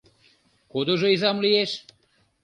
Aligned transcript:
—Кудыжо 0.71 1.07
изам 1.15 1.37
лиеш? 1.43 1.71